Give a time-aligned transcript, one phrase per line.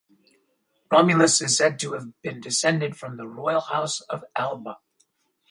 [0.89, 4.77] Romulus is said to have been descended from the royal house of Alba.